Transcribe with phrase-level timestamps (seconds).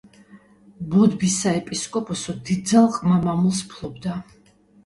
[0.93, 4.19] ბოდბის საეპისკოპოსო დიდძალ ყმა-მამულს ფლობდა.